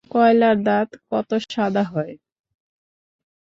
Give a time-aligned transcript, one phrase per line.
[0.11, 2.13] কয়লায় দাঁত কত সাদা হয়!